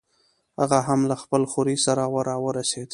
هغه 0.59 0.79
هم 0.87 0.99
له 1.09 1.15
خپل 1.23 1.41
خوریي 1.51 1.77
سره 1.85 2.01
راورسېد. 2.27 2.89